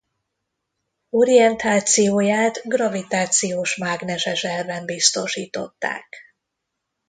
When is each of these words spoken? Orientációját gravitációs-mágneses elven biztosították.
Orientációját 1.09 2.61
gravitációs-mágneses 2.67 4.43
elven 4.43 4.85
biztosították. 4.85 6.15